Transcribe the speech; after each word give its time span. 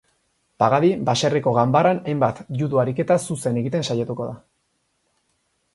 Pagadi, 0.61 0.87
baserriko 1.09 1.53
ganbaran 1.57 1.99
hainbat 2.09 2.41
judo 2.63 2.81
ariketa 2.85 3.19
zuzen 3.29 3.61
egiten 3.63 3.87
saiatuko 3.91 4.31
da. 4.33 4.35